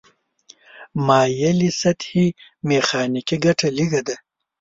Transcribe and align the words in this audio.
مایلې 1.07 1.69
سطحې 1.81 2.25
میخانیکي 2.67 3.37
ګټه 3.45 3.67
لږه 3.77 4.01
ده. 4.07 4.15